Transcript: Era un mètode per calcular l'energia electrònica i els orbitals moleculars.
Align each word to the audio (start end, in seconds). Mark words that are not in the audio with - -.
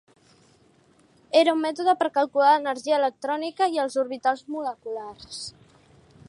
Era 1.41 1.53
un 1.57 1.61
mètode 1.65 1.95
per 1.99 2.07
calcular 2.15 2.49
l'energia 2.55 2.97
electrònica 3.01 3.69
i 3.77 3.81
els 3.85 3.99
orbitals 4.05 4.43
moleculars. 4.57 5.45